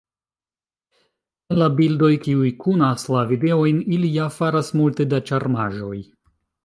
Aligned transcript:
En 1.55 1.59
la 1.59 1.67
bildoj, 1.81 2.09
kiuj 2.23 2.49
kunas 2.63 3.05
la 3.17 3.21
videojn, 3.33 3.85
ili 3.99 4.13
ja 4.17 4.27
faras 4.39 4.73
multe 4.81 5.09
da 5.13 5.21
ĉarmaĵoj. 5.31 5.97